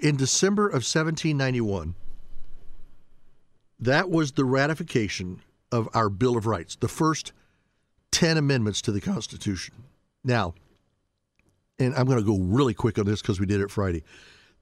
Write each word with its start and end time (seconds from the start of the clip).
In 0.00 0.16
December 0.16 0.66
of 0.66 0.82
1791, 0.82 1.94
that 3.80 4.10
was 4.10 4.32
the 4.32 4.44
ratification 4.46 5.42
of 5.70 5.88
our 5.94 6.08
Bill 6.08 6.36
of 6.36 6.46
Rights, 6.46 6.76
the 6.76 6.88
first 6.88 7.32
10 8.10 8.38
amendments 8.38 8.80
to 8.82 8.92
the 8.92 9.00
Constitution. 9.00 9.74
Now, 10.24 10.54
and 11.78 11.94
I'm 11.94 12.06
going 12.06 12.18
to 12.18 12.24
go 12.24 12.38
really 12.38 12.74
quick 12.74 12.98
on 12.98 13.04
this 13.04 13.20
because 13.20 13.40
we 13.40 13.46
did 13.46 13.60
it 13.60 13.70
Friday. 13.70 14.02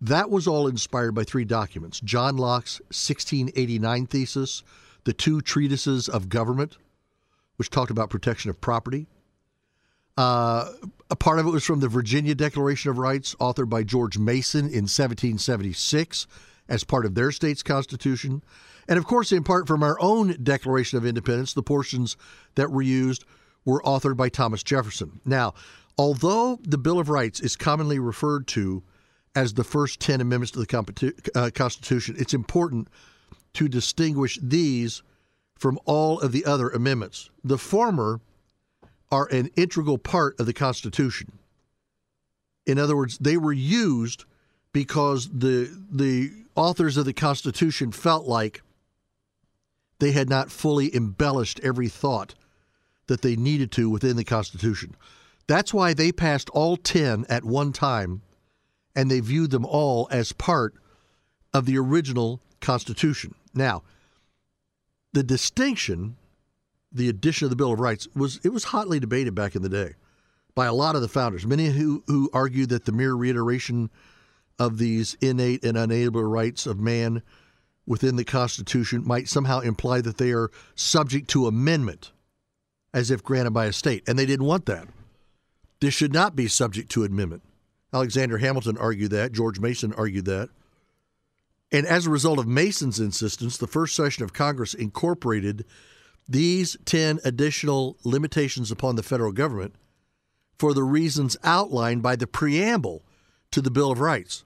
That 0.01 0.31
was 0.31 0.47
all 0.47 0.67
inspired 0.67 1.13
by 1.13 1.25
three 1.25 1.45
documents 1.45 2.01
John 2.01 2.37
Locke's 2.37 2.81
1689 2.89 4.07
thesis, 4.07 4.63
the 5.05 5.13
two 5.13 5.41
treatises 5.41 6.09
of 6.09 6.29
government, 6.29 6.79
which 7.57 7.71
talked 7.71 7.91
about 7.91 8.11
protection 8.11 8.51
of 8.51 8.61
property. 8.61 9.07
Uh, 10.17 10.73
a 11.11 11.17
part 11.17 11.39
of 11.39 11.47
it 11.47 11.51
was 11.51 11.65
from 11.65 11.81
the 11.81 11.89
Virginia 11.89 12.35
Declaration 12.35 12.91
of 12.91 12.99
Rights, 12.99 13.35
authored 13.37 13.69
by 13.69 13.83
George 13.83 14.19
Mason 14.19 14.61
in 14.61 14.85
1776 14.85 16.27
as 16.69 16.85
part 16.85 17.07
of 17.07 17.15
their 17.15 17.33
state's 17.33 17.63
constitution. 17.63 18.43
And 18.89 18.99
of 18.99 19.07
course, 19.07 19.33
in 19.33 19.43
part 19.43 19.67
from 19.67 19.83
our 19.83 19.99
own 20.01 20.37
Declaration 20.43 20.99
of 20.99 21.07
Independence, 21.07 21.55
the 21.55 21.63
portions 21.63 22.17
that 22.57 22.71
were 22.71 22.83
used 22.83 23.25
were 23.65 23.83
authored 23.83 24.17
by 24.17 24.29
Thomas 24.29 24.63
Jefferson. 24.63 25.21
Now, 25.25 25.55
although 25.97 26.59
the 26.63 26.79
Bill 26.79 26.99
of 26.99 27.09
Rights 27.09 27.41
is 27.41 27.57
commonly 27.57 27.99
referred 27.99 28.47
to 28.49 28.83
as 29.35 29.55
the 29.55 29.65
first 29.65 30.01
10 30.01 30.21
amendments 30.21 30.53
to 30.53 30.61
the 30.61 31.33
uh, 31.35 31.51
Constitution, 31.55 32.17
it's 32.19 32.35
important 32.35 32.89
to 33.55 33.69
distinguish 33.69 34.39
these 34.43 35.03
from 35.57 35.79
all 35.87 36.21
of 36.21 36.33
the 36.33 36.45
other 36.45 36.69
amendments. 36.69 37.31
The 37.43 37.59
former 37.59 38.21
are 39.11 39.27
an 39.27 39.51
integral 39.57 39.99
part 39.99 40.39
of 40.39 40.47
the 40.47 40.53
Constitution. 40.53 41.39
In 42.67 42.79
other 42.79 42.97
words, 42.97 43.19
they 43.19 43.37
were 43.37 43.53
used 43.53 44.25
because 44.73 45.29
the 45.29 45.71
the 45.91 46.31
authors 46.55 46.97
of 46.97 47.05
the 47.05 47.13
Constitution 47.13 47.93
felt 47.93 48.27
like 48.27 48.63
they 49.99 50.13
had 50.13 50.29
not 50.29 50.51
fully 50.51 50.95
embellished 50.95 51.61
every 51.63 51.89
thought 51.89 52.35
that 53.07 53.23
they 53.23 53.37
needed 53.37 53.73
to 53.73 53.89
within 53.89 54.17
the 54.17 54.25
Constitution. 54.25 54.95
That's 55.47 55.73
why 55.73 55.95
they 55.95 56.13
passed 56.13 56.51
all 56.51 56.77
10 56.77 57.25
at 57.29 57.45
one 57.45 57.73
time 57.73 58.23
and 58.95 59.11
they 59.11 59.21
viewed 59.21 59.51
them 59.51 59.65
all 59.65 60.07
as 60.11 60.33
part 60.33 60.75
of 61.55 61.65
the 61.65 61.79
original 61.79 62.41
Constitution. 62.61 63.35
Now, 63.55 63.83
the 65.13 65.23
distinction, 65.23 66.17
the 66.93 67.09
addition 67.09 67.47
of 67.47 67.51
the 67.51 67.57
Bill 67.57 67.73
of 67.73 67.81
Rights, 67.81 68.09
was 68.15 68.41
it 68.43 68.51
was 68.51 68.65
hotly 68.65 69.01
debated 69.01 69.35
back 69.35 69.55
in 69.55 69.63
the 69.63 69.69
day 69.69 69.95
by 70.55 70.67
a 70.67 70.75
lot 70.75 70.97
of 70.97 71.03
the 71.03 71.09
founders. 71.09 71.47
Many 71.47 71.67
who, 71.67 72.03
who 72.07 72.31
argued 72.33 72.71
that 72.71 72.85
the 72.85 72.93
mere 72.93 73.15
reiteration 73.15 73.91
of 74.59 74.79
these 74.79 75.17
innate 75.21 75.65
and 75.65 75.77
unalienable 75.77 76.25
rights 76.25 76.67
of 76.67 76.81
man 76.81 77.23
within 77.87 78.17
the 78.17 78.25
Constitution 78.25 79.07
might 79.07 79.29
somehow 79.29 79.61
imply 79.61 80.01
that 80.01 80.19
they 80.19 80.33
are 80.33 80.51
subject 80.75 81.29
to 81.31 81.47
amendment 81.47 82.13
as 82.93 83.11
if 83.11 83.23
granted 83.23 83.53
by 83.53 83.67
a 83.67 83.73
state. 83.73 84.07
And 84.09 84.19
they 84.19 84.27
didn't 84.27 84.47
want 84.47 84.67
that. 84.67 84.89
This 85.81 85.95
should 85.95 86.13
not 86.13 86.35
be 86.35 86.49
subject 86.49 86.91
to 86.91 87.05
amendment. 87.05 87.43
Alexander 87.93 88.39
Hamilton 88.39 88.77
argued 88.77 89.13
that. 89.13 89.33
George 89.33 89.61
Mason 89.61 89.95
argued 89.95 90.25
that. 90.25 90.51
And 91.71 91.87
as 91.87 92.07
a 92.07 92.11
result 92.11 92.39
of 92.39 92.47
Mason's 92.47 92.99
insistence, 92.99 93.57
the 93.57 93.67
first 93.67 93.95
session 93.95 94.25
of 94.25 94.33
Congress 94.33 94.75
incorporated 94.75 95.65
these 96.29 96.77
10 96.85 97.21
additional 97.25 97.97
limitations 98.05 98.71
upon 98.71 98.97
the 98.97 99.03
federal 99.03 99.33
government 99.33 99.75
for 100.59 100.75
the 100.75 100.83
reasons 100.83 101.37
outlined 101.43 102.03
by 102.03 102.17
the 102.17 102.27
preamble 102.27 103.03
to 103.51 103.63
the 103.63 103.71
Bill 103.71 103.93
of 103.93 104.01
Rights. 104.01 104.45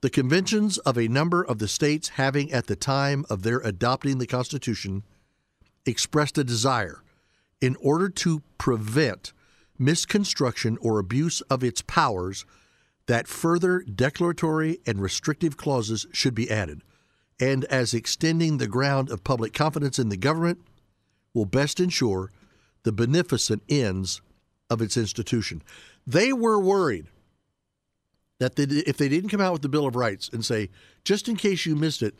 The 0.00 0.10
conventions 0.10 0.78
of 0.78 0.98
a 0.98 1.08
number 1.08 1.42
of 1.42 1.58
the 1.58 1.68
states 1.68 2.10
having, 2.10 2.52
at 2.52 2.66
the 2.66 2.76
time 2.76 3.24
of 3.30 3.42
their 3.42 3.58
adopting 3.58 4.18
the 4.18 4.26
Constitution, 4.26 5.04
expressed 5.84 6.38
a 6.38 6.44
desire, 6.44 7.02
in 7.60 7.76
order 7.80 8.08
to 8.08 8.42
prevent 8.58 9.32
misconstruction 9.78 10.76
or 10.80 10.98
abuse 10.98 11.40
of 11.42 11.62
its 11.62 11.82
powers, 11.82 12.44
that 13.06 13.28
further 13.28 13.80
declaratory 13.80 14.80
and 14.86 15.00
restrictive 15.00 15.56
clauses 15.56 16.06
should 16.12 16.34
be 16.34 16.50
added, 16.50 16.82
and 17.38 17.64
as 17.66 17.94
extending 17.94 18.58
the 18.58 18.66
ground 18.66 19.10
of 19.10 19.24
public 19.24 19.52
confidence 19.52 19.98
in 19.98 20.08
the 20.08 20.16
government 20.16 20.58
will 21.36 21.44
best 21.44 21.78
ensure 21.78 22.32
the 22.82 22.90
beneficent 22.90 23.62
ends 23.68 24.22
of 24.70 24.80
its 24.80 24.96
institution. 24.96 25.62
They 26.06 26.32
were 26.32 26.58
worried 26.58 27.06
that 28.40 28.56
they, 28.56 28.64
if 28.64 28.96
they 28.96 29.08
didn't 29.08 29.30
come 29.30 29.40
out 29.40 29.52
with 29.52 29.62
the 29.62 29.68
Bill 29.68 29.86
of 29.86 29.94
Rights 29.94 30.30
and 30.32 30.44
say, 30.44 30.70
just 31.04 31.28
in 31.28 31.36
case 31.36 31.66
you 31.66 31.76
missed 31.76 32.02
it, 32.02 32.14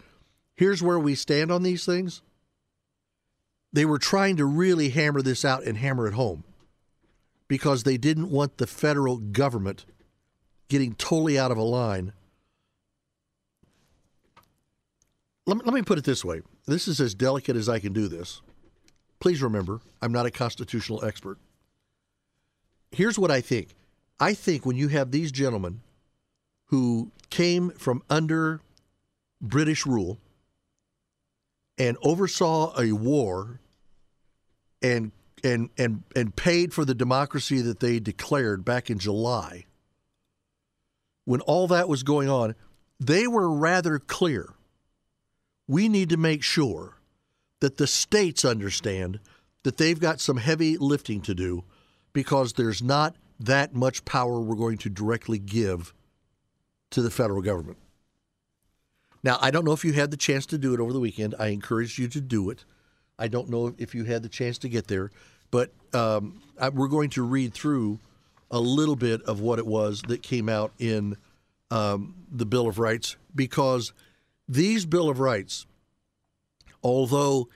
here's 0.54 0.82
where 0.82 0.99
we 0.99 1.15
stand 1.15 1.50
on 1.50 1.62
these 1.62 1.84
things, 1.87 2.22
they 3.72 3.84
were 3.84 3.99
trying 3.99 4.37
to 4.37 4.44
really 4.44 4.91
hammer 4.91 5.22
this 5.22 5.44
out 5.44 5.65
and 5.65 5.78
hammer 5.78 6.06
it 6.06 6.15
home 6.15 6.44
because 7.48 7.83
they 7.83 7.97
didn't 7.97 8.31
want 8.31 8.59
the 8.59 8.66
federal 8.66 9.16
government 9.16 9.87
getting 10.69 10.94
totally 10.94 11.38
out 11.38 11.50
of 11.50 11.59
a 11.59 11.62
line. 11.62 12.12
Let 15.47 15.59
me, 15.59 15.62
let 15.65 15.75
me 15.75 15.83
put 15.83 15.98
it 15.98 16.04
this 16.04 16.25
way 16.25 16.43
this 16.66 16.88
is 16.88 17.00
as 17.00 17.15
delicate 17.15 17.56
as 17.56 17.69
I 17.69 17.78
can 17.78 17.93
do 17.93 18.09
this. 18.09 18.43
Please 19.26 19.42
remember, 19.42 19.81
I'm 20.00 20.12
not 20.12 20.26
a 20.26 20.31
constitutional 20.31 21.04
expert. 21.04 21.37
Here's 22.92 23.19
what 23.19 23.32
I 23.32 23.41
think 23.41 23.70
I 24.20 24.34
think 24.34 24.64
when 24.64 24.76
you 24.76 24.87
have 24.87 25.10
these 25.10 25.32
gentlemen 25.32 25.81
who 26.66 27.10
came 27.28 27.70
from 27.70 28.04
under 28.09 28.60
British 29.41 29.84
rule 29.84 30.20
and 31.76 31.97
oversaw 32.04 32.81
a 32.81 32.92
war 32.92 33.59
and 34.81 35.10
and 35.42 35.70
and 35.76 36.04
and 36.15 36.36
paid 36.36 36.72
for 36.72 36.84
the 36.84 36.94
democracy 36.94 37.60
that 37.62 37.81
they 37.81 37.98
declared 37.98 38.65
back 38.65 38.91
in 38.91 39.00
July 39.00 39.65
when 41.25 41.41
all 41.41 41.66
that 41.66 41.88
was 41.88 42.04
going 42.04 42.28
on, 42.28 42.54
they 43.00 43.26
were 43.26 43.50
rather 43.50 43.98
clear. 43.98 44.54
We 45.66 45.88
need 45.88 46.10
to 46.10 46.16
make 46.16 46.44
sure 46.44 46.96
that 47.61 47.77
the 47.77 47.87
states 47.87 48.44
understand 48.44 49.21
that 49.62 49.77
they've 49.77 50.00
got 50.00 50.21
some 50.21 50.37
heavy 50.37 50.77
lifting 50.77 51.21
to 51.22 51.34
do 51.34 51.65
because 52.12 52.53
there's 52.55 52.83
not 52.83 53.17
that 53.39 53.75
much 53.75 54.05
power 54.05 54.41
we're 54.41 54.55
going 54.55 54.78
to 54.78 54.89
directly 54.89 55.39
give 55.39 55.93
to 56.91 57.03
the 57.03 57.11
federal 57.11 57.43
government. 57.43 57.78
Now, 59.22 59.39
I 59.41 59.50
don't 59.50 59.65
know 59.65 59.72
if 59.72 59.84
you 59.84 59.93
had 59.93 60.11
the 60.11 60.16
chance 60.16 60.47
to 60.47 60.59
do 60.59 60.72
it 60.72 60.81
over 60.81 60.93
the 60.93 61.00
weekend. 61.00 61.34
I 61.39 61.49
encourage 61.49 61.99
you 61.99 62.06
to 62.09 62.21
do 62.21 62.49
it. 62.50 62.65
I 63.19 63.28
don't 63.28 63.49
know 63.49 63.75
if 63.78 63.95
you 63.95 64.05
had 64.05 64.22
the 64.22 64.28
chance 64.28 64.59
to 64.59 64.69
get 64.69 64.87
there, 64.87 65.11
but 65.50 65.72
um, 65.93 66.41
I, 66.61 66.69
we're 66.69 66.89
going 66.89 67.11
to 67.11 67.22
read 67.22 67.55
through 67.55 67.99
a 68.50 68.61
little 68.61 68.97
bit 68.97 69.22
of 69.22 69.41
what 69.41 69.59
it 69.59 69.66
was 69.66 70.03
that 70.09 70.22
came 70.22 70.49
out 70.49 70.72
in 70.78 71.16
um, 71.71 72.15
the 72.31 72.47
Bill 72.47 72.69
of 72.69 72.78
Rights 72.78 73.16
because 73.34 73.93
these 74.49 74.87
Bill 74.87 75.09
of 75.09 75.19
Rights, 75.19 75.66
although 76.86 77.48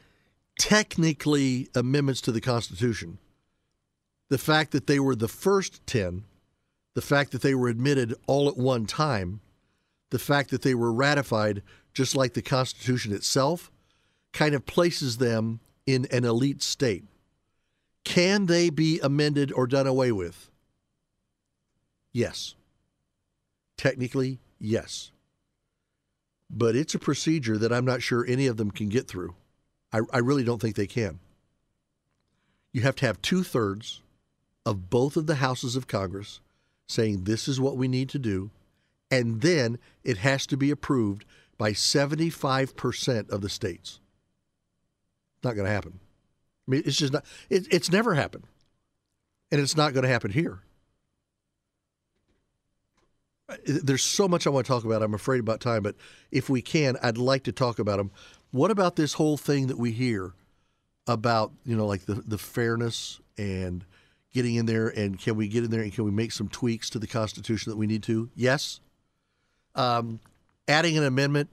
technically 0.59 1.69
amendments 1.77 2.21
to 2.21 2.33
the 2.33 2.41
Constitution, 2.41 3.19
the 4.29 4.39
fact 4.39 4.73
that 4.73 4.89
they 4.89 4.99
were 4.99 5.15
the 5.15 5.29
first 5.29 5.87
10, 5.87 6.25
the 6.95 7.01
fact 7.01 7.31
that 7.31 7.41
they 7.41 7.55
were 7.55 7.69
admitted 7.69 8.13
all 8.27 8.49
at 8.49 8.57
one 8.57 8.87
time, 8.87 9.41
the 10.11 10.19
fact 10.19 10.51
that 10.51 10.63
they 10.63 10.75
were 10.75 10.93
ratified 10.93 11.63
just 11.95 12.17
like 12.17 12.35
the 12.35 12.43
Constitution 12.43 13.13
itself, 13.13 13.71
kind 14.33 14.53
of 14.53 14.67
places 14.67 15.19
them 15.19 15.61
in 15.87 16.07
an 16.11 16.25
elite 16.25 16.63
state. 16.63 17.05
Can 18.05 18.47
they 18.47 18.69
be 18.69 18.99
amended 19.01 19.53
or 19.53 19.69
done 19.69 19.87
away 19.87 20.11
with? 20.11 20.51
Yes. 22.13 22.57
Technically, 23.77 24.41
yes. 24.59 25.13
But 26.51 26.75
it's 26.75 26.95
a 26.95 26.99
procedure 26.99 27.57
that 27.59 27.73
I'm 27.73 27.85
not 27.85 28.03
sure 28.03 28.25
any 28.27 28.47
of 28.47 28.57
them 28.57 28.71
can 28.71 28.89
get 28.89 29.07
through. 29.07 29.35
I, 29.93 30.01
I 30.13 30.19
really 30.19 30.45
don't 30.45 30.61
think 30.61 30.77
they 30.77 30.87
can. 30.87 31.21
You 32.73 32.83
have 32.83 32.97
to 32.97 33.07
have 33.07 33.23
two 33.23 33.43
thirds 33.43 34.01
of 34.67 34.91
both 34.91 35.17
of 35.17 35.27
the 35.27 35.37
houses 35.37 35.77
of 35.77 35.87
Congress 35.87 36.41
saying 36.87 37.25
this 37.25 37.49
is 37.49 37.61
what 37.61 37.77
we 37.77 37.89
need 37.89 38.09
to 38.11 38.19
do, 38.19 38.51
and 39.11 39.41
then 39.41 39.79
it 40.05 40.19
has 40.19 40.47
to 40.47 40.57
be 40.57 40.71
approved 40.71 41.25
by 41.57 41.73
75% 41.73 43.31
of 43.31 43.41
the 43.41 43.49
states. 43.49 44.01
It's 45.37 45.45
not 45.45 45.55
going 45.55 45.67
to 45.67 45.73
happen. 45.73 46.01
I 46.67 46.71
mean, 46.71 46.83
it's 46.85 46.97
just 46.97 47.13
not, 47.13 47.25
it, 47.49 47.67
it's 47.71 47.91
never 47.91 48.15
happened. 48.15 48.45
And 49.53 49.61
it's 49.61 49.77
not 49.77 49.93
going 49.93 50.05
to 50.05 50.09
happen 50.09 50.31
here 50.31 50.63
there's 53.67 54.03
so 54.03 54.29
much 54.29 54.47
I 54.47 54.51
want 54.51 54.67
to 54.67 54.73
talk 54.73 54.85
about. 54.85 55.03
I'm 55.03 55.15
afraid 55.15 55.41
about 55.41 55.61
time, 55.61 55.83
but 55.83 55.97
if 56.31 56.49
we 56.49 56.63
can, 56.63 56.97
I'd 57.03 57.19
like 57.19 57.45
to 57.45 57.53
talk 57.53 57.79
about 57.79 57.99
them. 57.99 58.11
What 58.51 58.71
about 58.71 58.97
this 58.97 59.15
whole 59.15 59.37
thing 59.37 59.67
that 59.69 59.79
we 59.79 59.93
hear 59.93 60.33
about, 61.07 61.53
you 61.65 61.77
know, 61.77 61.87
like 61.87 62.07
the, 62.07 62.15
the 62.15 62.39
fairness 62.39 63.21
and 63.37 63.85
getting 64.33 64.55
in 64.55 64.67
there 64.67 64.89
and 64.89 65.19
can 65.19 65.37
we 65.37 65.49
get 65.49 65.65
in 65.65 65.71
there 65.71 65.83
and 65.83 65.93
can 65.93 66.05
we 66.05 66.11
make 66.11 66.33
some 66.33 66.49
tweaks 66.49 66.89
to 66.91 66.99
the 66.99 67.07
Constitution 67.07 67.71
that 67.71 67.77
we 67.77 67.87
need 67.87 68.03
to? 68.05 68.31
Yes. 68.37 68.81
um, 69.75 70.21
adding 70.69 70.97
an 70.99 71.05
amendment, 71.05 71.51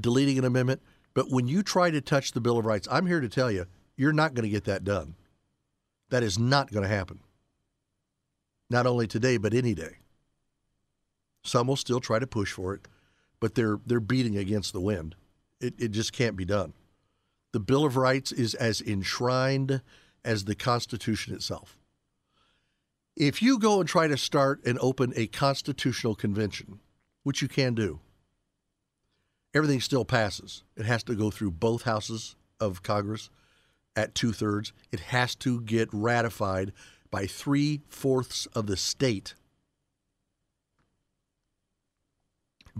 deleting 0.00 0.38
an 0.38 0.44
amendment. 0.44 0.80
But 1.14 1.30
when 1.30 1.48
you 1.48 1.62
try 1.62 1.90
to 1.90 2.00
touch 2.00 2.32
the 2.32 2.40
Bill 2.40 2.58
of 2.58 2.66
Rights, 2.66 2.88
I'm 2.90 3.06
here 3.06 3.20
to 3.20 3.28
tell 3.28 3.50
you, 3.50 3.66
you're 3.96 4.12
not 4.12 4.34
going 4.34 4.44
to 4.44 4.50
get 4.50 4.64
that 4.64 4.84
done. 4.84 5.14
That 6.10 6.22
is 6.22 6.38
not 6.38 6.70
going 6.72 6.82
to 6.82 6.88
happen. 6.88 7.20
Not 8.68 8.86
only 8.86 9.06
today, 9.06 9.36
but 9.36 9.52
any 9.52 9.74
day. 9.74 9.96
Some 11.42 11.66
will 11.66 11.76
still 11.76 12.00
try 12.00 12.18
to 12.18 12.26
push 12.26 12.52
for 12.52 12.74
it, 12.74 12.86
but 13.40 13.54
they're 13.54 13.78
they're 13.86 14.00
beating 14.00 14.36
against 14.36 14.72
the 14.72 14.80
wind. 14.80 15.16
It, 15.60 15.74
it 15.78 15.88
just 15.90 16.12
can't 16.12 16.36
be 16.36 16.44
done. 16.44 16.74
The 17.52 17.60
Bill 17.60 17.84
of 17.84 17.96
Rights 17.96 18.32
is 18.32 18.54
as 18.54 18.80
enshrined 18.80 19.82
as 20.24 20.44
the 20.44 20.54
Constitution 20.54 21.34
itself. 21.34 21.76
If 23.16 23.42
you 23.42 23.58
go 23.58 23.80
and 23.80 23.88
try 23.88 24.06
to 24.06 24.16
start 24.16 24.64
and 24.64 24.78
open 24.80 25.12
a 25.16 25.26
constitutional 25.26 26.14
convention, 26.14 26.80
which 27.22 27.42
you 27.42 27.48
can 27.48 27.74
do, 27.74 28.00
everything 29.52 29.80
still 29.80 30.04
passes. 30.04 30.62
It 30.76 30.86
has 30.86 31.02
to 31.04 31.14
go 31.14 31.30
through 31.30 31.52
both 31.52 31.82
houses 31.82 32.36
of 32.60 32.82
Congress 32.82 33.30
at 33.96 34.14
two 34.14 34.32
thirds. 34.32 34.72
It 34.92 35.00
has 35.00 35.34
to 35.36 35.60
get 35.60 35.88
ratified 35.92 36.72
by 37.10 37.26
three 37.26 37.82
fourths 37.88 38.46
of 38.54 38.66
the 38.66 38.76
state. 38.76 39.34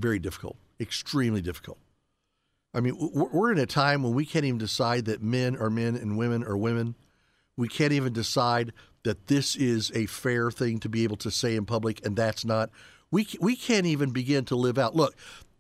Very 0.00 0.18
difficult, 0.18 0.56
extremely 0.80 1.42
difficult. 1.42 1.78
I 2.72 2.80
mean, 2.80 2.96
we're 2.98 3.52
in 3.52 3.58
a 3.58 3.66
time 3.66 4.02
when 4.02 4.14
we 4.14 4.24
can't 4.24 4.46
even 4.46 4.58
decide 4.58 5.04
that 5.06 5.22
men 5.22 5.56
are 5.56 5.68
men 5.68 5.94
and 5.94 6.16
women 6.16 6.42
are 6.44 6.56
women. 6.56 6.94
We 7.56 7.68
can't 7.68 7.92
even 7.92 8.12
decide 8.12 8.72
that 9.02 9.26
this 9.26 9.56
is 9.56 9.92
a 9.94 10.06
fair 10.06 10.50
thing 10.50 10.78
to 10.80 10.88
be 10.88 11.04
able 11.04 11.16
to 11.18 11.30
say 11.30 11.54
in 11.54 11.66
public 11.66 12.04
and 12.06 12.16
that's 12.16 12.44
not. 12.44 12.70
We, 13.10 13.26
we 13.40 13.56
can't 13.56 13.86
even 13.86 14.10
begin 14.10 14.44
to 14.46 14.56
live 14.56 14.78
out. 14.78 14.96
Look, 14.96 15.16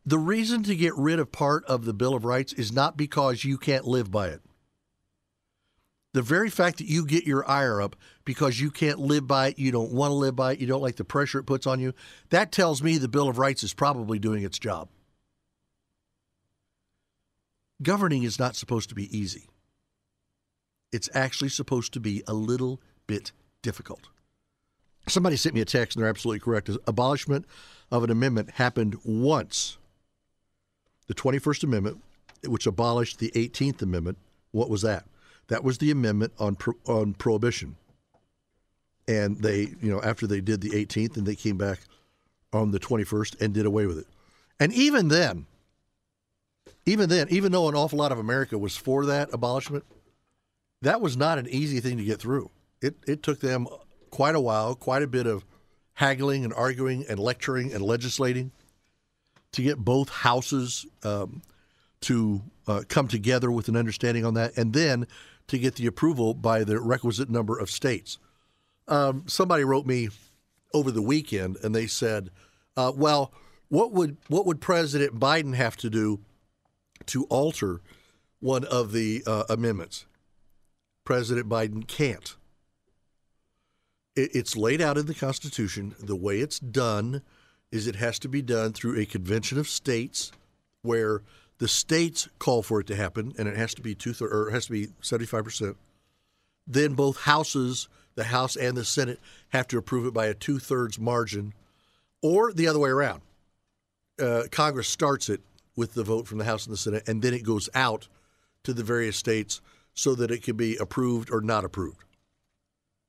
the 0.06 0.18
reason 0.18 0.62
to 0.62 0.74
get 0.74 0.94
rid 0.96 1.18
of 1.18 1.32
part 1.32 1.64
of 1.66 1.84
the 1.84 1.92
Bill 1.92 2.14
of 2.14 2.24
Rights 2.24 2.54
is 2.54 2.72
not 2.72 2.96
because 2.96 3.44
you 3.44 3.58
can't 3.58 3.86
live 3.86 4.10
by 4.10 4.28
it. 4.28 4.40
The 6.12 6.22
very 6.22 6.50
fact 6.50 6.78
that 6.78 6.88
you 6.88 7.06
get 7.06 7.24
your 7.24 7.48
ire 7.48 7.80
up 7.80 7.94
because 8.24 8.60
you 8.60 8.70
can't 8.70 8.98
live 8.98 9.26
by 9.26 9.48
it, 9.48 9.58
you 9.58 9.70
don't 9.70 9.92
want 9.92 10.10
to 10.10 10.14
live 10.14 10.34
by 10.34 10.52
it, 10.52 10.60
you 10.60 10.66
don't 10.66 10.82
like 10.82 10.96
the 10.96 11.04
pressure 11.04 11.38
it 11.38 11.44
puts 11.44 11.66
on 11.66 11.78
you, 11.78 11.94
that 12.30 12.50
tells 12.50 12.82
me 12.82 12.98
the 12.98 13.08
Bill 13.08 13.28
of 13.28 13.38
Rights 13.38 13.62
is 13.62 13.72
probably 13.72 14.18
doing 14.18 14.42
its 14.42 14.58
job. 14.58 14.88
Governing 17.82 18.24
is 18.24 18.38
not 18.38 18.56
supposed 18.56 18.88
to 18.88 18.94
be 18.94 19.16
easy. 19.16 19.48
It's 20.92 21.08
actually 21.14 21.48
supposed 21.48 21.92
to 21.92 22.00
be 22.00 22.22
a 22.26 22.34
little 22.34 22.80
bit 23.06 23.30
difficult. 23.62 24.08
Somebody 25.06 25.36
sent 25.36 25.54
me 25.54 25.60
a 25.60 25.64
text, 25.64 25.96
and 25.96 26.02
they're 26.02 26.10
absolutely 26.10 26.40
correct. 26.40 26.68
Abolishment 26.86 27.46
of 27.90 28.04
an 28.04 28.10
amendment 28.10 28.50
happened 28.50 28.96
once. 29.04 29.78
The 31.06 31.14
21st 31.14 31.64
Amendment, 31.64 32.02
which 32.46 32.66
abolished 32.66 33.18
the 33.18 33.30
18th 33.34 33.82
Amendment, 33.82 34.18
what 34.50 34.68
was 34.68 34.82
that? 34.82 35.06
That 35.50 35.64
was 35.64 35.78
the 35.78 35.90
amendment 35.90 36.32
on 36.38 36.54
pro- 36.54 36.78
on 36.86 37.14
prohibition. 37.14 37.76
And 39.08 39.42
they, 39.42 39.74
you 39.82 39.90
know, 39.90 40.00
after 40.00 40.26
they 40.26 40.40
did 40.40 40.60
the 40.60 40.70
18th, 40.70 41.16
and 41.16 41.26
they 41.26 41.34
came 41.34 41.58
back 41.58 41.80
on 42.52 42.70
the 42.70 42.78
21st 42.78 43.40
and 43.40 43.52
did 43.52 43.66
away 43.66 43.86
with 43.86 43.98
it. 43.98 44.06
And 44.60 44.72
even 44.72 45.08
then, 45.08 45.46
even 46.86 47.08
then, 47.08 47.26
even 47.30 47.50
though 47.50 47.68
an 47.68 47.74
awful 47.74 47.98
lot 47.98 48.12
of 48.12 48.18
America 48.18 48.58
was 48.58 48.76
for 48.76 49.06
that 49.06 49.28
abolishment, 49.32 49.84
that 50.82 51.00
was 51.00 51.16
not 51.16 51.38
an 51.38 51.48
easy 51.48 51.80
thing 51.80 51.98
to 51.98 52.04
get 52.04 52.20
through. 52.20 52.50
It 52.80 52.94
it 53.06 53.22
took 53.24 53.40
them 53.40 53.66
quite 54.10 54.36
a 54.36 54.40
while, 54.40 54.76
quite 54.76 55.02
a 55.02 55.08
bit 55.08 55.26
of 55.26 55.44
haggling 55.94 56.44
and 56.44 56.54
arguing 56.54 57.04
and 57.08 57.18
lecturing 57.18 57.72
and 57.72 57.82
legislating 57.82 58.52
to 59.52 59.62
get 59.62 59.78
both 59.78 60.08
houses 60.10 60.86
um, 61.02 61.42
to 62.02 62.40
uh, 62.68 62.82
come 62.88 63.08
together 63.08 63.50
with 63.50 63.68
an 63.68 63.76
understanding 63.76 64.24
on 64.24 64.34
that, 64.34 64.56
and 64.56 64.72
then 64.72 65.08
to 65.50 65.58
get 65.58 65.74
the 65.74 65.86
approval 65.86 66.32
by 66.32 66.62
the 66.62 66.80
requisite 66.80 67.28
number 67.28 67.58
of 67.58 67.70
states. 67.70 68.18
Um, 68.86 69.24
somebody 69.26 69.64
wrote 69.64 69.84
me 69.84 70.08
over 70.72 70.92
the 70.92 71.02
weekend, 71.02 71.58
and 71.62 71.74
they 71.74 71.88
said, 71.88 72.30
uh, 72.76 72.92
"Well, 72.94 73.32
what 73.68 73.92
would 73.92 74.16
what 74.28 74.46
would 74.46 74.60
President 74.60 75.18
Biden 75.18 75.54
have 75.54 75.76
to 75.78 75.90
do 75.90 76.20
to 77.06 77.24
alter 77.24 77.80
one 78.38 78.64
of 78.64 78.92
the 78.92 79.24
uh, 79.26 79.44
amendments?" 79.48 80.06
President 81.04 81.48
Biden 81.48 81.86
can't. 81.86 82.36
It, 84.14 84.30
it's 84.34 84.56
laid 84.56 84.80
out 84.80 84.98
in 84.98 85.06
the 85.06 85.14
Constitution. 85.14 85.96
The 85.98 86.16
way 86.16 86.38
it's 86.38 86.60
done 86.60 87.22
is 87.72 87.88
it 87.88 87.96
has 87.96 88.20
to 88.20 88.28
be 88.28 88.42
done 88.42 88.72
through 88.72 88.98
a 89.00 89.06
convention 89.06 89.58
of 89.58 89.68
states 89.68 90.30
where 90.82 91.22
the 91.60 91.68
states 91.68 92.28
call 92.38 92.62
for 92.62 92.80
it 92.80 92.86
to 92.88 92.96
happen, 92.96 93.34
and 93.38 93.46
it 93.46 93.56
has 93.56 93.74
to 93.74 93.82
be 93.82 93.94
two 93.94 94.12
thirds, 94.12 94.32
or 94.32 94.48
it 94.48 94.52
has 94.52 94.66
to 94.66 94.72
be 94.72 94.88
seventy-five 95.02 95.44
percent. 95.44 95.76
Then 96.66 96.94
both 96.94 97.20
houses, 97.20 97.88
the 98.14 98.24
House 98.24 98.56
and 98.56 98.76
the 98.76 98.84
Senate, 98.84 99.20
have 99.50 99.68
to 99.68 99.78
approve 99.78 100.06
it 100.06 100.14
by 100.14 100.26
a 100.26 100.34
two-thirds 100.34 100.98
margin, 100.98 101.52
or 102.22 102.52
the 102.52 102.66
other 102.66 102.78
way 102.78 102.90
around. 102.90 103.20
Uh, 104.20 104.44
Congress 104.50 104.88
starts 104.88 105.28
it 105.28 105.40
with 105.76 105.94
the 105.94 106.02
vote 106.02 106.26
from 106.26 106.38
the 106.38 106.44
House 106.44 106.66
and 106.66 106.72
the 106.72 106.78
Senate, 106.78 107.06
and 107.06 107.22
then 107.22 107.34
it 107.34 107.44
goes 107.44 107.68
out 107.74 108.08
to 108.64 108.72
the 108.72 108.82
various 108.82 109.16
states 109.16 109.60
so 109.94 110.14
that 110.14 110.30
it 110.30 110.42
can 110.42 110.56
be 110.56 110.76
approved 110.76 111.30
or 111.30 111.40
not 111.40 111.64
approved. 111.64 112.04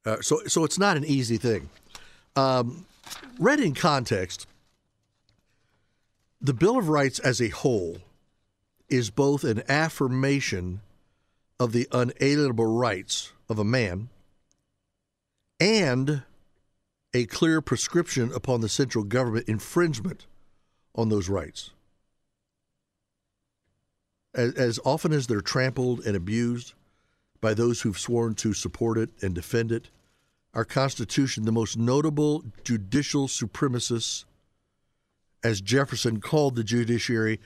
Uh, 0.06 0.18
so, 0.22 0.42
so 0.48 0.64
it's 0.66 0.80
not 0.80 0.98
an 0.98 1.06
easy 1.06 1.38
thing. 1.38 1.70
Um, 2.36 2.86
read 3.40 3.60
in 3.60 3.74
context, 3.74 4.48
the 6.42 6.54
Bill 6.54 6.78
of 6.78 6.90
Rights 6.90 7.20
as 7.20 7.42
a 7.42 7.50
whole 7.50 7.98
is 8.92 9.10
both 9.10 9.44
an 9.44 9.64
affirmation 9.70 10.82
of 11.60 11.72
the 11.72 11.88
unalienable 11.92 12.66
rights 12.66 13.32
of 13.50 13.58
a 13.58 13.64
man 13.64 14.10
and 15.60 16.24
a 17.14 17.26
clear 17.26 17.62
prescription 17.62 18.32
upon 18.34 18.62
the 18.62 18.70
central 18.70 19.04
government 19.04 19.48
infringement 19.48 20.28
on 20.94 21.10
those 21.10 21.30
rights. 21.30 21.72
As, 24.34 24.54
as, 24.54 24.80
often 24.86 25.14
as 25.14 25.28
they're 25.28 25.42
trampled 25.42 26.06
and 26.06 26.16
abused 26.16 26.74
by 27.42 27.54
those 27.54 27.82
who've 27.82 28.00
sworn 28.00 28.36
to 28.36 28.54
support 28.54 28.98
it 28.98 29.10
and 29.22 29.34
defend 29.34 29.72
it, 29.72 29.90
our 30.54 30.66
Constitution, 30.66 31.46
the 31.46 31.52
most 31.52 31.78
notable 31.78 32.44
judicial 32.64 33.28
supremacists, 33.28 34.26
as 35.44 35.62
Jefferson 35.62 36.20
called 36.20 36.56
the 36.56 36.64
judiciary, 36.64 37.40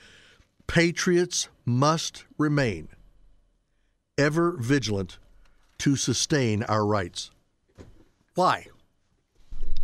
patriots 0.66 1.48
must 1.64 2.24
remain 2.38 2.88
ever 4.18 4.56
vigilant 4.58 5.18
to 5.78 5.96
sustain 5.96 6.62
our 6.64 6.86
rights. 6.86 7.30
Why? 8.34 8.66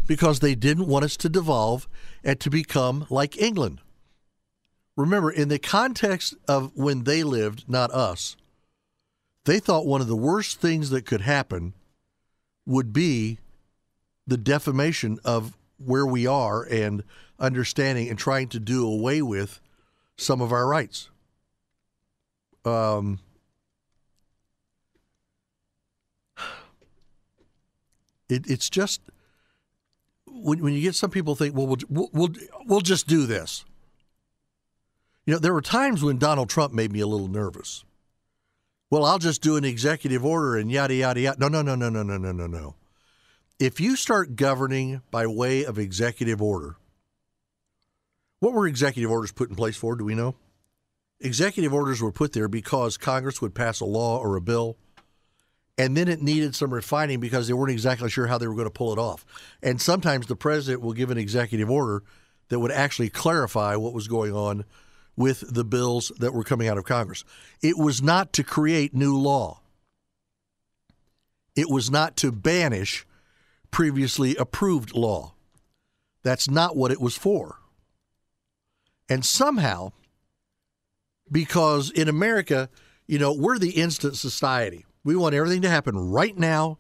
Because 0.07 0.41
they 0.41 0.55
didn't 0.55 0.87
want 0.87 1.05
us 1.05 1.17
to 1.19 1.29
devolve 1.29 1.89
and 2.25 2.39
to 2.41 2.51
become 2.51 3.07
like 3.11 3.41
England. 3.41 3.81
Remember, 4.97 5.31
in 5.31 5.49
the 5.49 5.59
context 5.59 6.35
of 6.47 6.73
when 6.75 7.05
they 7.05 7.23
lived, 7.23 7.65
not 7.69 7.91
us, 7.91 8.37
they 9.45 9.59
thought 9.59 9.87
one 9.87 10.01
of 10.01 10.07
the 10.07 10.17
worst 10.17 10.61
things 10.61 10.91
that 10.91 11.07
could 11.07 11.23
happen 11.23 11.73
would 12.67 12.93
be 12.93 13.39
the 14.27 14.37
defamation 14.37 15.19
of 15.25 15.57
where 15.79 16.07
we 16.07 16.27
are 16.27 16.63
and 16.63 17.03
understanding 17.39 18.09
and 18.09 18.19
trying 18.19 18.49
to 18.49 18.61
do 18.61 18.87
away 18.87 19.21
with 19.21 19.61
some 20.17 20.41
of 20.41 20.53
our 20.53 20.67
rights. 20.67 21.11
Um, 22.65 23.19
it, 28.29 28.49
it's 28.49 28.71
just 28.71 29.01
when, 30.27 30.63
when 30.63 30.73
you 30.75 30.81
get 30.81 30.95
some 30.95 31.11
people 31.11 31.35
think, 31.35 31.55
well, 31.57 31.67
we'll, 31.67 32.09
we'll, 32.13 32.31
we'll 32.67 32.81
just 32.81 33.07
do 33.07 33.27
this. 33.27 33.65
You 35.27 35.35
know, 35.35 35.39
there 35.39 35.53
were 35.53 35.63
times 35.63 36.03
when 36.03 36.19
Donald 36.19 36.49
Trump 36.49 36.73
made 36.73 36.93
me 36.93 37.01
a 37.01 37.07
little 37.07 37.29
nervous 37.29 37.85
well, 38.93 39.07
I'll 39.07 39.19
just 39.19 39.41
do 39.41 39.57
an 39.57 39.65
executive 39.65 40.23
order 40.23 40.59
and 40.59 40.71
yada, 40.71 40.93
yada, 40.93 41.19
yada. 41.19 41.41
No, 41.41 41.49
no, 41.49 41.63
no, 41.63 41.75
no, 41.75 41.89
no, 41.89 42.03
no, 42.03 42.19
no, 42.19 42.31
no, 42.31 42.47
no. 42.47 42.75
If 43.59 43.81
you 43.81 43.97
start 43.97 44.37
governing 44.37 45.01
by 45.11 45.27
way 45.27 45.65
of 45.65 45.79
executive 45.79 46.43
order, 46.43 46.77
what 48.43 48.55
were 48.55 48.67
executive 48.67 49.09
orders 49.09 49.31
put 49.31 49.51
in 49.51 49.55
place 49.55 49.77
for? 49.77 49.95
Do 49.95 50.05
we 50.05 50.17
know? 50.17 50.35
Executive 51.21 51.73
orders 51.73 52.03
were 52.03 52.11
put 52.11 52.33
there 52.33 52.49
because 52.49 52.97
Congress 52.97 53.41
would 53.41 53.55
pass 53.55 53.79
a 53.79 53.85
law 53.85 54.19
or 54.19 54.35
a 54.35 54.41
bill, 54.41 54.77
and 55.79 55.97
then 55.97 56.09
it 56.09 56.21
needed 56.21 56.57
some 56.57 56.75
refining 56.75 57.21
because 57.21 57.47
they 57.47 57.53
weren't 57.53 57.71
exactly 57.71 58.11
sure 58.11 58.27
how 58.27 58.39
they 58.39 58.49
were 58.49 58.57
going 58.57 58.67
to 58.67 58.71
pull 58.71 58.93
it 58.93 58.99
off. 58.99 59.25
And 59.63 59.81
sometimes 59.81 60.27
the 60.27 60.35
president 60.35 60.83
will 60.83 60.93
give 60.93 61.13
an 61.13 61.19
executive 61.19 61.71
order 61.71 62.03
that 62.49 62.59
would 62.59 62.73
actually 62.73 63.11
clarify 63.11 63.77
what 63.77 63.95
was 63.95 64.09
going 64.09 64.35
on 64.35 64.65
with 65.15 65.45
the 65.55 65.65
bills 65.65 66.11
that 66.19 66.35
were 66.35 66.43
coming 66.43 66.67
out 66.67 66.79
of 66.79 66.85
Congress. 66.85 67.23
It 67.63 67.79
was 67.79 68.03
not 68.03 68.33
to 68.33 68.43
create 68.43 68.93
new 68.93 69.17
law, 69.17 69.61
it 71.55 71.71
was 71.71 71.93
not 71.93 72.17
to 72.17 72.33
banish 72.33 73.07
previously 73.71 74.35
approved 74.35 74.97
law. 74.97 75.35
That's 76.25 76.51
not 76.51 76.75
what 76.77 76.91
it 76.91 77.01
was 77.01 77.17
for. 77.17 77.62
And 79.13 79.27
somehow, 79.27 79.93
because 81.31 81.91
in 81.91 82.09
America, 82.09 82.71
you 83.07 83.19
know, 83.19 83.35
we're 83.35 83.59
the 83.59 83.73
instant 83.73 84.17
society. 84.17 84.87
We 85.05 85.17
want 85.17 85.35
everything 85.35 85.61
to 85.63 85.69
happen 85.69 86.11
right 86.11 86.35
now. 86.35 86.79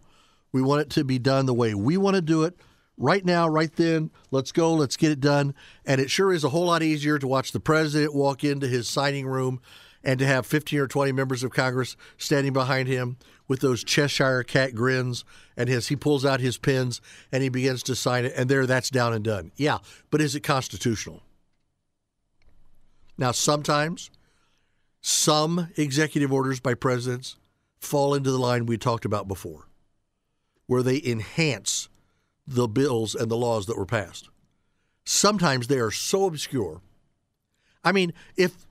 We 0.50 0.62
want 0.62 0.80
it 0.80 0.90
to 0.92 1.04
be 1.04 1.18
done 1.18 1.44
the 1.44 1.52
way 1.52 1.74
we 1.74 1.98
want 1.98 2.16
to 2.16 2.22
do 2.22 2.44
it 2.44 2.58
right 2.96 3.22
now, 3.22 3.46
right 3.48 3.70
then. 3.76 4.10
Let's 4.30 4.50
go. 4.50 4.72
Let's 4.72 4.96
get 4.96 5.12
it 5.12 5.20
done. 5.20 5.54
And 5.84 6.00
it 6.00 6.10
sure 6.10 6.32
is 6.32 6.42
a 6.42 6.48
whole 6.48 6.64
lot 6.64 6.82
easier 6.82 7.18
to 7.18 7.26
watch 7.26 7.52
the 7.52 7.60
president 7.60 8.14
walk 8.14 8.44
into 8.44 8.66
his 8.66 8.88
signing 8.88 9.26
room 9.26 9.60
and 10.02 10.18
to 10.18 10.24
have 10.26 10.46
15 10.46 10.78
or 10.78 10.86
20 10.86 11.12
members 11.12 11.44
of 11.44 11.50
Congress 11.50 11.98
standing 12.16 12.54
behind 12.54 12.88
him 12.88 13.18
with 13.46 13.60
those 13.60 13.84
Cheshire 13.84 14.42
cat 14.42 14.74
grins. 14.74 15.26
And 15.54 15.68
as 15.68 15.88
he 15.88 15.96
pulls 15.96 16.24
out 16.24 16.40
his 16.40 16.56
pens 16.56 17.02
and 17.30 17.42
he 17.42 17.50
begins 17.50 17.82
to 17.82 17.94
sign 17.94 18.24
it, 18.24 18.32
and 18.34 18.48
there, 18.48 18.64
that's 18.64 18.88
down 18.88 19.12
and 19.12 19.22
done. 19.22 19.52
Yeah, 19.56 19.80
but 20.10 20.22
is 20.22 20.34
it 20.34 20.40
constitutional? 20.40 21.22
Now, 23.18 23.32
sometimes 23.32 24.10
some 25.00 25.68
executive 25.76 26.32
orders 26.32 26.60
by 26.60 26.74
presidents 26.74 27.36
fall 27.78 28.14
into 28.14 28.30
the 28.30 28.38
line 28.38 28.66
we 28.66 28.78
talked 28.78 29.04
about 29.04 29.28
before, 29.28 29.68
where 30.66 30.82
they 30.82 31.02
enhance 31.04 31.88
the 32.46 32.68
bills 32.68 33.14
and 33.14 33.30
the 33.30 33.36
laws 33.36 33.66
that 33.66 33.76
were 33.76 33.86
passed. 33.86 34.28
Sometimes 35.04 35.66
they 35.66 35.78
are 35.78 35.90
so 35.90 36.26
obscure. 36.26 36.80
I 37.84 37.92
mean, 37.92 38.12
if 38.36 38.66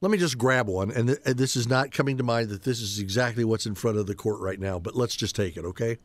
let 0.00 0.10
me 0.10 0.18
just 0.18 0.36
grab 0.36 0.68
one, 0.68 0.90
and, 0.90 1.08
th- 1.08 1.20
and 1.24 1.36
this 1.36 1.54
is 1.54 1.68
not 1.68 1.92
coming 1.92 2.16
to 2.18 2.24
mind 2.24 2.48
that 2.48 2.64
this 2.64 2.80
is 2.80 2.98
exactly 2.98 3.44
what's 3.44 3.66
in 3.66 3.76
front 3.76 3.98
of 3.98 4.06
the 4.06 4.16
court 4.16 4.40
right 4.40 4.58
now, 4.58 4.80
but 4.80 4.96
let's 4.96 5.14
just 5.14 5.36
take 5.36 5.56
it, 5.56 5.64
okay? 5.64 5.98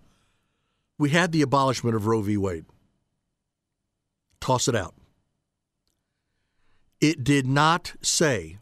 We 1.00 1.10
had 1.10 1.32
the 1.32 1.42
abolishment 1.42 1.96
of 1.96 2.06
Roe 2.06 2.22
v. 2.22 2.38
Wade. 2.38 2.66
Toss 4.40 4.68
it 4.68 4.76
out. 4.76 4.94
It 7.00 7.24
did 7.24 7.46
not 7.46 7.94
say 8.02 8.58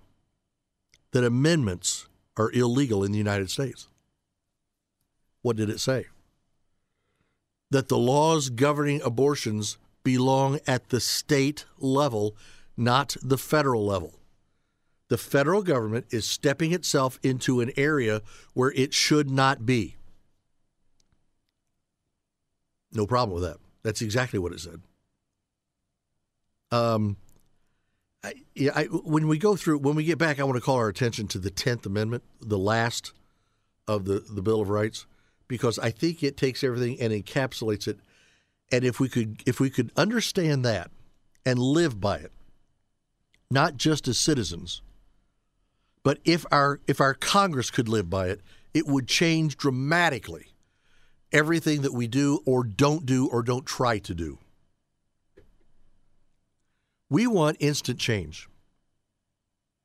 that 1.11 1.23
amendments 1.23 2.07
are 2.37 2.51
illegal 2.51 3.03
in 3.03 3.11
the 3.11 3.17
United 3.17 3.49
States. 3.49 3.87
What 5.41 5.55
did 5.55 5.69
it 5.69 5.79
say? 5.79 6.07
That 7.71 7.87
the 7.87 7.97
laws 7.97 8.49
governing 8.49 9.01
abortions 9.01 9.77
belong 10.03 10.59
at 10.67 10.89
the 10.89 10.99
state 10.99 11.65
level, 11.79 12.35
not 12.77 13.15
the 13.21 13.37
federal 13.37 13.85
level 13.85 14.19
the 15.07 15.17
federal 15.17 15.61
government 15.61 16.07
is 16.09 16.25
stepping 16.25 16.71
itself 16.71 17.19
into 17.21 17.61
an 17.61 17.71
area 17.77 18.21
where 18.53 18.71
it 18.71 18.93
should 18.93 19.29
not 19.29 19.65
be. 19.65 19.95
No 22.91 23.05
problem 23.05 23.35
with 23.35 23.43
that. 23.43 23.57
That's 23.83 24.01
exactly 24.01 24.39
what 24.39 24.51
it 24.51 24.59
said. 24.59 24.81
Um, 26.71 27.17
Yeah, 28.53 28.71
I, 28.75 28.83
when 28.85 29.27
we 29.27 29.37
go 29.37 29.55
through, 29.55 29.79
when 29.79 29.95
we 29.95 30.03
get 30.03 30.17
back, 30.17 30.39
I 30.39 30.43
want 30.43 30.55
to 30.55 30.61
call 30.61 30.77
our 30.77 30.87
attention 30.87 31.27
to 31.29 31.39
the 31.39 31.51
Tenth 31.51 31.85
Amendment, 31.85 32.23
the 32.41 32.57
last 32.57 33.13
of 33.87 34.05
the 34.05 34.19
the 34.19 34.41
Bill 34.41 34.61
of 34.61 34.69
Rights, 34.69 35.05
because 35.47 35.77
I 35.79 35.91
think 35.91 36.23
it 36.23 36.37
takes 36.37 36.63
everything 36.63 36.99
and 36.99 37.13
encapsulates 37.13 37.87
it. 37.87 37.99
And 38.71 38.83
if 38.83 38.99
we 38.99 39.09
could, 39.09 39.43
if 39.45 39.59
we 39.59 39.69
could 39.69 39.91
understand 39.95 40.65
that 40.65 40.89
and 41.45 41.59
live 41.59 41.99
by 41.99 42.17
it, 42.17 42.31
not 43.51 43.77
just 43.77 44.07
as 44.07 44.19
citizens, 44.19 44.81
but 46.03 46.19
if 46.23 46.45
our 46.51 46.79
if 46.87 47.01
our 47.01 47.13
Congress 47.13 47.69
could 47.69 47.87
live 47.87 48.09
by 48.09 48.29
it, 48.29 48.41
it 48.73 48.87
would 48.87 49.07
change 49.07 49.57
dramatically 49.57 50.47
everything 51.31 51.81
that 51.81 51.93
we 51.93 52.07
do 52.07 52.39
or 52.45 52.63
don't 52.63 53.05
do 53.05 53.27
or 53.27 53.43
don't 53.43 53.65
try 53.65 53.99
to 53.99 54.13
do. 54.13 54.39
We 57.15 57.27
want 57.27 57.57
instant 57.59 57.99
change. 57.99 58.49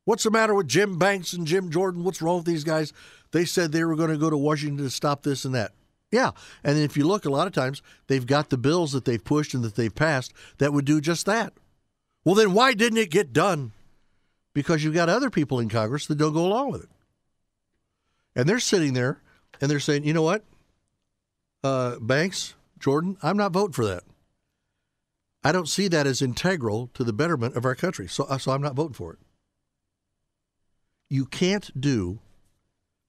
What's 0.04 0.24
the 0.24 0.30
matter 0.30 0.54
with 0.54 0.66
Jim 0.66 0.98
Banks 0.98 1.32
and 1.32 1.46
Jim 1.46 1.70
Jordan? 1.70 2.02
What's 2.02 2.20
wrong 2.20 2.38
with 2.38 2.46
these 2.46 2.64
guys? 2.64 2.92
They 3.30 3.44
said 3.44 3.70
they 3.70 3.84
were 3.84 3.94
going 3.94 4.10
to 4.10 4.18
go 4.18 4.30
to 4.30 4.36
Washington 4.36 4.84
to 4.84 4.90
stop 4.90 5.22
this 5.22 5.44
and 5.44 5.54
that. 5.54 5.72
Yeah. 6.10 6.32
And 6.64 6.76
if 6.78 6.96
you 6.96 7.06
look, 7.06 7.24
a 7.24 7.30
lot 7.30 7.46
of 7.46 7.52
times 7.52 7.82
they've 8.08 8.26
got 8.26 8.50
the 8.50 8.58
bills 8.58 8.90
that 8.92 9.04
they've 9.04 9.22
pushed 9.22 9.54
and 9.54 9.62
that 9.62 9.76
they've 9.76 9.94
passed 9.94 10.32
that 10.58 10.72
would 10.72 10.84
do 10.84 11.00
just 11.00 11.26
that. 11.26 11.52
Well, 12.24 12.34
then 12.34 12.52
why 12.52 12.74
didn't 12.74 12.98
it 12.98 13.10
get 13.10 13.32
done? 13.32 13.72
because 14.54 14.82
you've 14.82 14.94
got 14.94 15.08
other 15.08 15.30
people 15.30 15.60
in 15.60 15.68
Congress 15.68 16.06
that 16.06 16.18
don't 16.18 16.32
go 16.32 16.46
along 16.46 16.72
with 16.72 16.82
it. 16.82 16.88
And 18.34 18.48
they're 18.48 18.60
sitting 18.60 18.94
there 18.94 19.20
and 19.60 19.70
they're 19.70 19.80
saying, 19.80 20.04
you 20.04 20.12
know 20.12 20.22
what, 20.22 20.44
uh, 21.62 21.98
Banks, 22.00 22.54
Jordan, 22.78 23.16
I'm 23.22 23.36
not 23.36 23.52
voting 23.52 23.72
for 23.72 23.84
that. 23.86 24.04
I 25.42 25.52
don't 25.52 25.68
see 25.68 25.88
that 25.88 26.06
as 26.06 26.20
integral 26.20 26.90
to 26.94 27.04
the 27.04 27.12
betterment 27.12 27.56
of 27.56 27.64
our 27.64 27.74
country, 27.74 28.06
so, 28.08 28.24
uh, 28.24 28.38
so 28.38 28.52
I'm 28.52 28.62
not 28.62 28.74
voting 28.74 28.94
for 28.94 29.14
it. 29.14 29.18
You 31.08 31.24
can't 31.24 31.80
do 31.80 32.20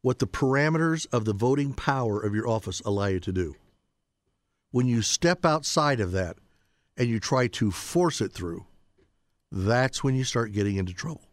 what 0.01 0.19
the 0.19 0.27
parameters 0.27 1.05
of 1.11 1.25
the 1.25 1.33
voting 1.33 1.73
power 1.73 2.19
of 2.19 2.33
your 2.33 2.47
office 2.47 2.81
allow 2.85 3.07
you 3.07 3.19
to 3.19 3.31
do. 3.31 3.55
When 4.71 4.87
you 4.87 5.01
step 5.01 5.45
outside 5.45 5.99
of 5.99 6.11
that 6.13 6.37
and 6.97 7.09
you 7.09 7.19
try 7.19 7.47
to 7.47 7.69
force 7.69 8.21
it 8.21 8.31
through, 8.31 8.65
that's 9.51 10.03
when 10.03 10.15
you 10.15 10.23
start 10.23 10.53
getting 10.53 10.77
into 10.77 10.93
trouble 10.93 11.31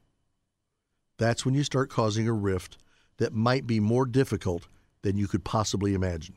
that's 1.18 1.44
when 1.44 1.54
you 1.54 1.64
start 1.64 1.90
causing 1.90 2.26
a 2.26 2.32
rift 2.32 2.78
that 3.18 3.34
might 3.34 3.66
be 3.66 3.80
more 3.80 4.06
difficult 4.06 4.68
than 5.02 5.18
you 5.18 5.28
could 5.28 5.44
possibly 5.44 5.92
imagine. 5.92 6.36